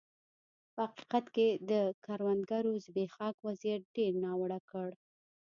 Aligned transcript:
په 0.75 0.81
حقیقت 0.89 1.25
کې 1.35 1.47
د 1.69 1.71
کروندګرو 2.05 2.73
زبېښاک 2.85 3.35
وضعیت 3.47 3.83
ډېر 3.95 4.11
ناوړه 4.23 4.59
کړ. 4.69 4.89